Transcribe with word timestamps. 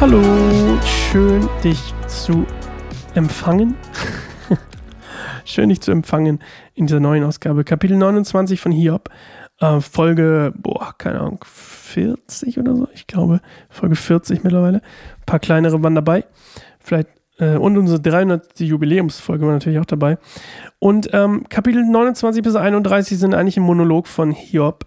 Hallo, 0.00 0.22
schön 0.82 1.46
dich 1.62 1.92
zu 2.06 2.46
empfangen. 3.14 3.76
schön 5.44 5.68
dich 5.68 5.82
zu 5.82 5.90
empfangen 5.90 6.38
in 6.74 6.86
dieser 6.86 7.00
neuen 7.00 7.22
Ausgabe. 7.22 7.64
Kapitel 7.64 7.98
29 7.98 8.58
von 8.58 8.72
Hiob. 8.72 9.10
Äh, 9.60 9.80
Folge, 9.80 10.54
boah, 10.56 10.94
keine 10.96 11.20
Ahnung, 11.20 11.44
40 11.44 12.58
oder 12.58 12.76
so, 12.76 12.88
ich 12.94 13.06
glaube. 13.06 13.42
Folge 13.68 13.94
40 13.94 14.42
mittlerweile. 14.42 14.78
Ein 14.78 15.26
paar 15.26 15.38
kleinere 15.38 15.82
waren 15.82 15.94
dabei. 15.94 16.24
Vielleicht, 16.78 17.08
äh, 17.40 17.56
und 17.56 17.76
unsere 17.76 18.00
300. 18.00 18.60
Jubiläumsfolge 18.60 19.46
war 19.46 19.52
natürlich 19.52 19.78
auch 19.78 19.86
dabei. 19.86 20.18
Und 20.78 21.10
ähm, 21.12 21.44
Kapitel 21.48 21.84
29 21.84 22.42
bis 22.42 22.54
31 22.54 23.18
sind 23.18 23.34
eigentlich 23.34 23.56
ein 23.56 23.62
Monolog 23.62 24.06
von 24.06 24.30
Hiob. 24.30 24.84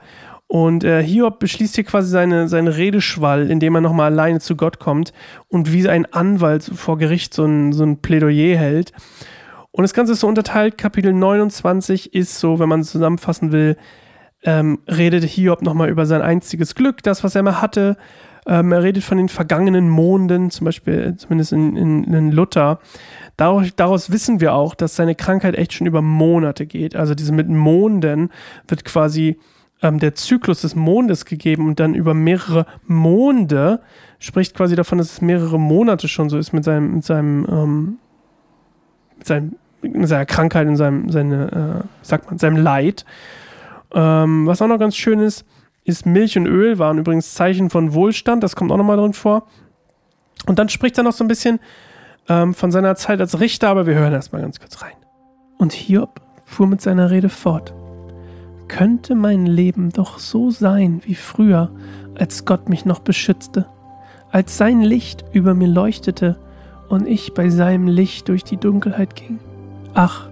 Und 0.48 0.84
äh, 0.84 1.02
Hiob 1.04 1.40
beschließt 1.40 1.76
hier 1.76 1.84
quasi 1.84 2.10
seine, 2.10 2.48
seinen 2.48 2.68
Redeschwall, 2.68 3.50
indem 3.50 3.76
er 3.76 3.82
nochmal 3.82 4.12
alleine 4.12 4.40
zu 4.40 4.56
Gott 4.56 4.80
kommt 4.80 5.12
und 5.48 5.74
wie 5.74 5.90
ein 5.90 6.06
Anwalt 6.14 6.64
vor 6.64 6.98
Gericht 6.98 7.34
so 7.34 7.46
ein, 7.46 7.74
so 7.74 7.84
ein 7.84 8.02
Plädoyer 8.02 8.56
hält. 8.58 8.92
Und 9.72 9.82
das 9.82 9.96
Ganze 9.96 10.14
ist 10.14 10.20
so 10.20 10.28
unterteilt. 10.28 10.78
Kapitel 10.78 11.12
29 11.12 12.14
ist 12.14 12.40
so, 12.40 12.60
wenn 12.60 12.70
man 12.70 12.84
zusammenfassen 12.84 13.52
will, 13.52 13.78
ähm, 14.44 14.80
redet 14.88 15.24
Hiob 15.24 15.64
nochmal 15.64 15.90
über 15.90 16.06
sein 16.06 16.22
einziges 16.22 16.76
Glück, 16.76 17.02
das, 17.02 17.24
was 17.24 17.34
er 17.34 17.42
mal 17.42 17.62
hatte. 17.62 17.98
Ähm, 18.46 18.72
er 18.72 18.84
redet 18.84 19.04
von 19.04 19.18
den 19.18 19.30
vergangenen 19.30 19.90
Monden, 19.90 20.50
zum 20.52 20.66
Beispiel 20.66 21.16
zumindest 21.18 21.54
in, 21.54 21.76
in, 21.76 22.04
in 22.14 22.32
Luther. 22.32 22.80
Daraus, 23.38 23.68
daraus, 23.76 24.12
wissen 24.12 24.42
wir 24.42 24.54
auch, 24.54 24.76
dass 24.76 24.96
seine 24.96 25.16
Krankheit 25.16 25.56
echt 25.56 25.74
schon 25.74 25.88
über 25.88 26.02
Monate 26.02 26.66
geht. 26.66 26.96
Also 26.96 27.16
diese 27.16 27.32
mit 27.32 27.50
Monden 27.50 28.30
wird 28.68 28.86
quasi 28.86 29.40
ähm, 29.82 30.00
der 30.00 30.16
Zyklus 30.16 30.62
des 30.62 30.76
Mondes 30.76 31.26
gegeben 31.26 31.68
und 31.68 31.80
dann 31.80 31.96
über 31.96 32.14
mehrere 32.14 32.66
Monde 32.86 33.82
spricht 34.20 34.56
quasi 34.56 34.76
davon, 34.76 34.98
dass 34.98 35.12
es 35.12 35.22
mehrere 35.22 35.60
Monate 35.60 36.08
schon 36.08 36.30
so 36.30 36.38
ist 36.38 36.54
mit 36.54 36.64
seinem, 36.64 36.96
mit 36.96 37.06
seinem, 37.06 37.46
ähm, 37.50 37.98
mit 39.18 39.28
seinem, 39.28 39.56
mit 39.82 40.08
seiner 40.08 40.26
Krankheit 40.26 40.68
und 40.68 40.78
seinem, 40.78 41.10
seine, 41.10 41.84
äh, 41.84 41.88
sagt 42.02 42.28
man, 42.28 42.40
seinem 42.40 42.58
Leid. 42.58 43.06
Ähm, 43.94 44.48
was 44.48 44.62
auch 44.62 44.68
noch 44.68 44.80
ganz 44.80 44.96
schön 44.96 45.20
ist, 45.20 45.46
ist 45.86 46.06
Milch 46.06 46.38
und 46.38 46.46
Öl 46.46 46.80
waren 46.80 46.98
übrigens 46.98 47.34
Zeichen 47.34 47.70
von 47.70 47.94
Wohlstand, 47.94 48.44
das 48.44 48.56
kommt 48.56 48.72
auch 48.72 48.78
nochmal 48.78 48.98
drin 48.98 49.14
vor. 49.14 49.48
Und 50.46 50.60
dann 50.60 50.70
spricht 50.70 50.98
er 50.98 51.04
noch 51.04 51.14
so 51.14 51.24
ein 51.24 51.28
bisschen 51.28 51.60
ähm, 52.30 52.54
von 52.54 52.72
seiner 52.72 52.96
Zeit 52.96 53.20
als 53.20 53.40
Richter, 53.40 53.70
aber 53.70 53.86
wir 53.86 53.96
hören 53.96 54.14
erstmal 54.14 54.42
ganz 54.42 54.60
kurz 54.60 54.82
rein. 54.82 54.96
Und 55.58 55.74
Hiob 55.74 56.22
fuhr 56.46 56.68
mit 56.68 56.82
seiner 56.82 57.12
Rede 57.12 57.30
fort 57.30 57.74
könnte 58.74 59.14
mein 59.14 59.46
Leben 59.46 59.92
doch 59.92 60.18
so 60.18 60.50
sein 60.50 61.02
wie 61.06 61.14
früher, 61.14 61.70
als 62.16 62.44
Gott 62.44 62.70
mich 62.70 62.86
noch 62.86 63.00
beschützte, 63.00 63.68
als 64.32 64.58
sein 64.58 64.82
Licht 64.82 65.24
über 65.32 65.54
mir 65.54 65.68
leuchtete 65.68 66.40
und 66.90 67.08
ich 67.08 67.36
bei 67.36 67.50
seinem 67.50 67.88
Licht 67.88 68.30
durch 68.30 68.44
die 68.44 68.58
Dunkelheit 68.58 69.16
ging. 69.16 69.40
Ach, 69.94 70.28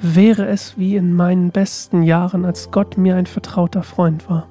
wäre 0.00 0.46
es 0.46 0.78
wie 0.78 0.94
in 0.94 1.12
meinen 1.12 1.50
besten 1.50 2.04
Jahren, 2.04 2.44
als 2.44 2.70
Gott 2.70 2.98
mir 2.98 3.16
ein 3.16 3.26
vertrauter 3.26 3.82
Freund 3.82 4.30
war, 4.30 4.46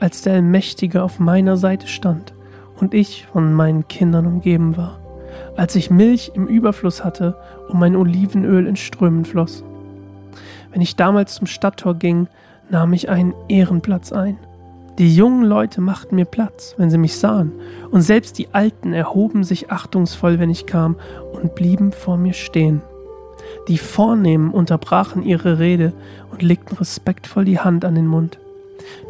als 0.00 0.22
der 0.22 0.34
Allmächtige 0.34 1.02
auf 1.02 1.18
meiner 1.18 1.56
Seite 1.56 1.86
stand 1.86 2.34
und 2.80 2.94
ich 2.94 3.26
von 3.32 3.52
meinen 3.52 3.88
Kindern 3.88 4.26
umgeben 4.26 4.76
war, 4.76 4.98
als 5.56 5.76
ich 5.76 5.90
Milch 5.90 6.32
im 6.34 6.46
Überfluss 6.46 7.04
hatte 7.04 7.36
und 7.68 7.78
mein 7.78 7.96
Olivenöl 7.96 8.66
in 8.66 8.76
Strömen 8.76 9.24
floss 9.24 9.64
wenn 10.74 10.82
ich 10.82 10.96
damals 10.96 11.36
zum 11.36 11.46
Stadttor 11.46 11.94
ging, 11.94 12.26
nahm 12.68 12.92
ich 12.92 13.08
einen 13.08 13.32
Ehrenplatz 13.48 14.12
ein. 14.12 14.36
Die 14.98 15.14
jungen 15.14 15.44
Leute 15.44 15.80
machten 15.80 16.16
mir 16.16 16.24
Platz, 16.24 16.74
wenn 16.76 16.90
sie 16.90 16.98
mich 16.98 17.16
sahen, 17.16 17.52
und 17.92 18.02
selbst 18.02 18.38
die 18.38 18.48
Alten 18.52 18.92
erhoben 18.92 19.44
sich 19.44 19.70
achtungsvoll, 19.70 20.40
wenn 20.40 20.50
ich 20.50 20.66
kam, 20.66 20.96
und 21.32 21.54
blieben 21.54 21.92
vor 21.92 22.16
mir 22.16 22.32
stehen. 22.32 22.82
Die 23.68 23.78
Vornehmen 23.78 24.50
unterbrachen 24.50 25.22
ihre 25.22 25.60
Rede 25.60 25.92
und 26.32 26.42
legten 26.42 26.76
respektvoll 26.76 27.44
die 27.44 27.60
Hand 27.60 27.84
an 27.84 27.94
den 27.94 28.08
Mund. 28.08 28.38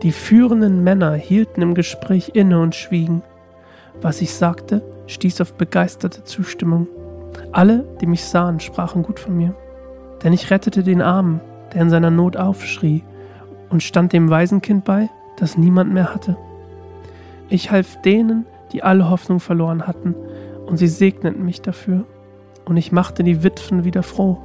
Die 0.03 0.13
führenden 0.13 0.85
Männer 0.85 1.15
hielten 1.15 1.63
im 1.63 1.75
Gespräch 1.75 2.33
inne 2.35 2.61
und 2.61 2.75
schwiegen. 2.75 3.23
Was 4.01 4.21
ich 4.21 4.35
sagte, 4.35 4.83
stieß 5.07 5.41
auf 5.41 5.55
begeisterte 5.55 6.25
Zustimmung. 6.25 6.89
Alle, 7.53 7.85
die 8.01 8.07
mich 8.07 8.25
sahen, 8.25 8.61
sprachen 8.61 9.03
gut 9.03 9.21
von 9.21 9.37
mir. 9.37 9.55
Denn 10.23 10.33
ich 10.33 10.51
rettete 10.51 10.83
den 10.83 11.03
Armen, 11.03 11.41
der 11.73 11.83
in 11.83 11.91
seiner 11.91 12.11
Not 12.11 12.37
aufschrie, 12.37 13.03
und 13.71 13.83
stand 13.83 14.13
dem 14.13 14.31
Waisenkind 14.31 14.85
bei, 14.85 15.09
das 15.37 15.59
niemand 15.59 15.93
mehr 15.93 16.15
hatte. 16.15 16.37
Ich 17.49 17.71
half 17.71 18.01
denen, 18.03 18.47
die 18.73 18.83
alle 18.83 19.11
Hoffnung 19.11 19.41
verloren 19.41 19.87
hatten, 19.87 20.15
und 20.67 20.77
sie 20.77 20.89
segneten 20.89 21.45
mich 21.45 21.61
dafür, 21.63 22.05
und 22.65 22.77
ich 22.77 22.93
machte 22.93 23.23
die 23.23 23.43
Witwen 23.43 23.85
wieder 23.85 24.03
froh. 24.03 24.39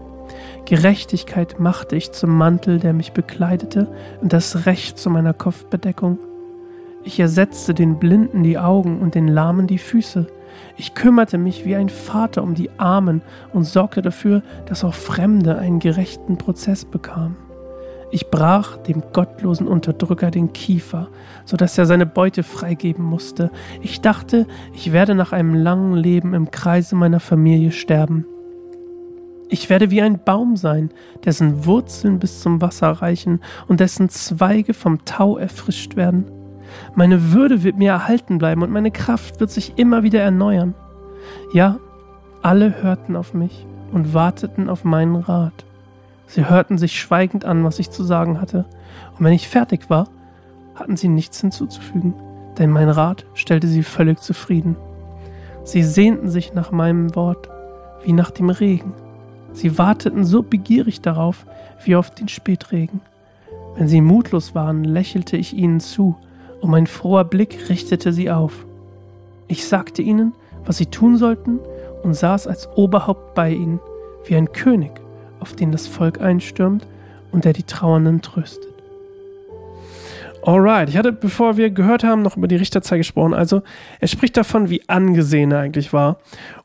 Gerechtigkeit 0.66 1.60
machte 1.60 1.96
ich 1.96 2.12
zum 2.12 2.38
Mantel, 2.38 2.80
der 2.80 2.94
mich 2.94 3.12
bekleidete, 3.12 3.88
und 4.22 4.34
das 4.34 4.66
Recht 4.66 4.98
zu 4.98 5.10
meiner 5.10 5.34
Kopfbedeckung. 5.34 6.20
Ich 7.04 7.20
ersetzte 7.20 7.74
den 7.74 7.98
Blinden 7.98 8.44
die 8.44 8.58
Augen 8.58 9.00
und 9.00 9.16
den 9.16 9.28
Lahmen 9.28 9.68
die 9.68 9.78
Füße. 9.78 10.28
Ich 10.78 10.94
kümmerte 10.94 11.38
mich 11.38 11.66
wie 11.66 11.76
ein 11.76 11.90
Vater 11.90 12.44
um 12.44 12.56
die 12.56 12.70
Armen 12.78 13.22
und 13.54 13.64
sorgte 13.64 14.02
dafür, 14.02 14.44
dass 14.66 14.84
auch 14.84 14.94
Fremde 14.94 15.58
einen 15.58 15.80
gerechten 15.80 16.38
Prozess 16.38 16.86
bekamen. 16.86 17.36
Ich 18.12 18.30
brach 18.30 18.78
dem 18.78 19.04
gottlosen 19.14 19.68
Unterdrücker 19.68 20.32
den 20.32 20.52
Kiefer, 20.52 21.10
so 21.46 21.58
dass 21.58 21.78
er 21.78 21.86
seine 21.86 22.08
Beute 22.08 22.42
freigeben 22.42 23.06
musste. 23.06 23.52
Ich 23.82 24.02
dachte, 24.02 24.48
ich 24.74 24.92
werde 24.92 25.14
nach 25.14 25.32
einem 25.32 25.54
langen 25.54 25.94
Leben 25.94 26.34
im 26.34 26.50
Kreise 26.50 26.96
meiner 26.96 27.20
Familie 27.20 27.72
sterben. 27.72 28.26
Ich 29.52 29.68
werde 29.72 29.90
wie 29.90 30.02
ein 30.02 30.24
Baum 30.24 30.56
sein, 30.56 30.92
dessen 31.26 31.66
Wurzeln 31.66 32.20
bis 32.20 32.42
zum 32.42 32.62
Wasser 32.62 32.92
reichen 32.92 33.42
und 33.68 33.80
dessen 33.80 34.08
Zweige 34.08 34.76
vom 34.76 35.06
Tau 35.06 35.38
erfrischt 35.38 35.96
werden. 35.96 36.26
Meine 36.94 37.32
Würde 37.32 37.64
wird 37.64 37.76
mir 37.76 37.92
erhalten 37.92 38.38
bleiben 38.38 38.62
und 38.62 38.70
meine 38.70 38.92
Kraft 38.92 39.40
wird 39.40 39.50
sich 39.50 39.74
immer 39.78 40.04
wieder 40.04 40.22
erneuern. 40.22 40.76
Ja, 41.52 41.80
alle 42.44 42.84
hörten 42.84 43.16
auf 43.16 43.34
mich 43.34 43.66
und 43.92 44.14
warteten 44.14 44.70
auf 44.70 44.84
meinen 44.84 45.16
Rat. 45.16 45.66
Sie 46.28 46.48
hörten 46.48 46.78
sich 46.78 47.00
schweigend 47.00 47.44
an, 47.44 47.64
was 47.64 47.80
ich 47.80 47.90
zu 47.90 48.04
sagen 48.04 48.40
hatte, 48.40 48.66
und 49.18 49.26
wenn 49.26 49.34
ich 49.34 49.50
fertig 49.50 49.90
war, 49.90 50.10
hatten 50.76 50.96
sie 50.96 51.08
nichts 51.08 51.42
hinzuzufügen, 51.42 52.14
denn 52.60 52.70
mein 52.70 52.90
Rat 52.90 53.26
stellte 53.34 53.68
sie 53.68 53.82
völlig 53.82 54.20
zufrieden. 54.20 54.76
Sie 55.64 55.82
sehnten 55.82 56.30
sich 56.30 56.54
nach 56.54 56.72
meinem 56.72 57.16
Wort 57.16 57.50
wie 58.04 58.14
nach 58.14 58.30
dem 58.30 58.52
Regen. 58.52 58.94
Sie 59.54 59.78
warteten 59.78 60.26
so 60.26 60.44
begierig 60.44 61.02
darauf 61.02 61.46
wie 61.84 61.96
auf 61.96 62.12
den 62.12 62.28
Spätregen. 62.28 63.02
Wenn 63.76 63.88
sie 63.88 64.02
mutlos 64.02 64.56
waren, 64.56 64.84
lächelte 64.84 65.38
ich 65.38 65.54
ihnen 65.54 65.80
zu, 65.80 66.16
und 66.62 66.72
mein 66.72 66.88
froher 66.88 67.24
Blick 67.24 67.70
richtete 67.70 68.12
sie 68.12 68.30
auf. 68.30 68.66
Ich 69.48 69.68
sagte 69.68 70.02
ihnen, 70.02 70.34
was 70.66 70.78
sie 70.78 70.88
tun 70.88 71.18
sollten, 71.18 71.60
und 72.04 72.14
saß 72.14 72.48
als 72.48 72.68
Oberhaupt 72.76 73.36
bei 73.36 73.52
ihnen, 73.52 73.80
wie 74.26 74.36
ein 74.36 74.52
König, 74.52 74.92
auf 75.40 75.54
den 75.54 75.72
das 75.72 75.88
Volk 75.88 76.22
einstürmt 76.22 76.86
und 77.32 77.46
der 77.46 77.54
die 77.54 77.64
Trauernden 77.64 78.22
tröstet. 78.22 78.79
Alright, 80.42 80.90
ich 80.90 80.98
hatte, 80.98 81.12
bevor 81.12 81.58
wir 81.58 81.70
gehört 81.70 82.04
haben, 82.04 82.22
noch 82.22 82.38
über 82.38 82.48
die 82.48 82.56
Richterzeit 82.56 83.00
gesprochen. 83.00 83.34
Also, 83.34 83.62
er 84.00 84.08
spricht 84.08 84.38
davon, 84.38 84.70
wie 84.70 84.88
angesehen 84.88 85.52
er 85.52 85.60
eigentlich 85.60 85.92
war. 85.92 86.18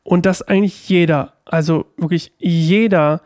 Und 0.04 0.26
dass 0.26 0.42
eigentlich 0.42 0.88
jeder, 0.88 1.34
also 1.44 1.86
wirklich 1.96 2.32
jeder, 2.38 3.20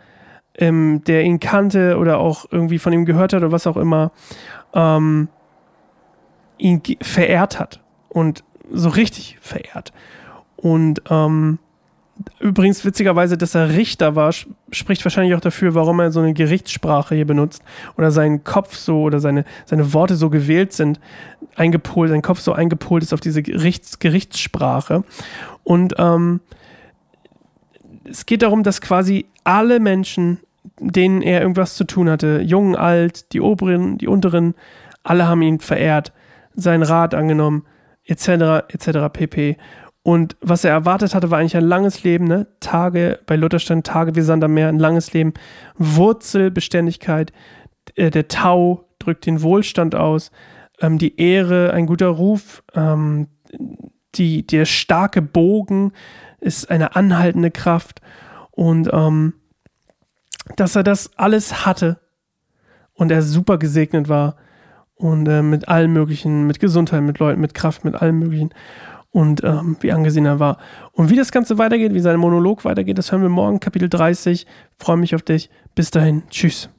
ähm, 0.55 1.03
der 1.07 1.23
ihn 1.23 1.39
kannte 1.39 1.99
oder 1.99 2.19
auch 2.19 2.47
irgendwie 2.51 2.79
von 2.79 2.93
ihm 2.93 3.05
gehört 3.05 3.33
hat 3.33 3.43
oder 3.43 3.53
was 3.53 3.67
auch 3.67 3.77
immer, 3.77 4.11
ähm, 4.75 5.29
ihn 6.57 6.83
verehrt 7.03 7.61
hat 7.61 7.81
und 8.09 8.43
so 8.71 8.89
richtig 8.89 9.39
verehrt. 9.41 9.93
Und 10.57 11.03
ähm, 11.11 11.59
übrigens 12.41 12.85
witzigerweise, 12.85 13.37
dass 13.37 13.55
er 13.55 13.71
Richter 13.71 14.17
war, 14.17 14.33
spricht 14.33 15.05
wahrscheinlich 15.05 15.35
auch 15.35 15.41
dafür, 15.41 15.75
warum 15.75 16.01
er 16.01 16.11
so 16.11 16.21
eine 16.21 16.35
Gerichtssprache 16.35 17.15
hier 17.15 17.27
benutzt 17.27 17.63
oder 17.97 18.11
sein 18.11 18.45
Kopf 18.45 18.77
so 18.77 19.03
oder 19.03 19.21
seine, 19.21 19.45
seine 19.65 19.93
Worte 19.93 20.17
so 20.17 20.31
gewählt 20.31 20.73
sind, 20.73 21.01
eingepolt, 21.57 22.11
sein 22.11 22.23
Kopf 22.23 22.41
so 22.41 22.53
eingepolt 22.53 23.03
ist 23.03 23.15
auf 23.15 23.21
diese 23.21 23.43
Gerichts, 23.43 23.99
Gerichtssprache. 23.99 25.05
Und 25.65 25.95
ähm, 25.99 26.41
es 28.05 28.27
geht 28.27 28.43
darum, 28.43 28.63
dass 28.63 28.81
quasi 28.81 29.27
alle 29.45 29.81
Menschen, 29.81 30.39
denen 30.81 31.23
er 31.23 31.41
irgendwas 31.41 31.75
zu 31.75 31.85
tun 31.85 32.11
hatte, 32.11 32.41
jung, 32.43 32.77
alt, 32.77 33.33
die 33.33 33.41
oberen, 33.41 33.99
die 33.99 34.09
unteren, 34.09 34.55
alle 35.03 35.27
haben 35.27 35.43
ihn 35.43 35.61
verehrt 35.61 36.13
seinen 36.55 36.83
Rat 36.83 37.15
angenommen, 37.15 37.65
etc., 38.05 38.65
etc., 38.69 39.13
pp. 39.13 39.57
Und 40.09 40.39
was 40.41 40.65
er 40.65 40.71
erwartet 40.71 41.15
hatte, 41.15 41.31
war 41.31 41.39
eigentlich 41.39 41.59
ein 41.59 41.69
langes 41.69 42.03
Leben, 42.03 42.25
ne? 42.25 42.47
Tage, 42.61 43.19
bei 43.27 43.37
Luther 43.37 43.59
stand 43.59 43.87
Tage 43.87 44.17
wie 44.17 44.23
Sand 44.23 44.43
am 44.43 44.55
Meer, 44.55 44.69
ein 44.69 44.79
langes 44.79 45.13
Leben, 45.13 45.35
Wurzelbeständigkeit, 45.77 47.31
äh, 47.95 48.09
der 48.11 48.27
Tau 48.27 48.89
drückt 48.99 49.27
den 49.27 49.43
Wohlstand 49.43 49.95
aus, 49.95 50.31
ähm, 50.81 50.97
die 50.97 51.21
Ehre, 51.21 51.75
ein 51.75 51.85
guter 51.85 52.07
Ruf, 52.07 52.63
ähm, 52.75 53.29
die, 54.15 54.47
der 54.47 54.65
starke 54.65 55.21
Bogen 55.21 55.93
ist 56.41 56.71
eine 56.71 56.97
anhaltende 56.97 57.51
Kraft. 57.51 58.01
Und 58.51 58.89
ähm, 58.91 59.35
dass 60.57 60.75
er 60.75 60.85
das 60.85 61.19
alles 61.19 61.67
hatte 61.67 62.01
und 62.95 63.13
er 63.13 63.21
super 63.21 63.59
gesegnet 63.59 64.09
war 64.09 64.37
und 64.95 65.29
äh, 65.29 65.43
mit 65.43 65.69
allem 65.69 65.93
möglichen, 65.93 66.47
mit 66.47 66.61
Gesundheit, 66.61 67.03
mit 67.03 67.19
Leuten, 67.19 67.43
mit 67.43 67.53
Kraft, 67.53 67.85
mit 67.85 67.95
allem 67.95 68.19
möglichen 68.21 68.55
und 69.19 69.43
ähm, 69.43 69.77
wie 69.81 69.91
angesehen 69.91 70.27
er 70.27 70.39
war. 70.39 70.59
Und 70.93 71.11
wie 71.11 71.17
das 71.17 71.33
Ganze 71.33 71.59
weitergeht, 71.59 71.93
wie 71.93 71.99
sein 71.99 72.21
Monolog 72.21 72.65
weitergeht, 72.65 72.99
das 72.99 73.11
hören 73.11 73.23
wir 73.23 73.29
morgen, 73.29 73.59
Kapitel 73.59 73.89
30. 73.89 74.47
Freue 74.79 74.97
mich 74.97 75.17
auf 75.17 75.23
dich. 75.23 75.51
Bis 75.75 75.91
dahin. 75.91 76.23
Tschüss. 76.31 76.71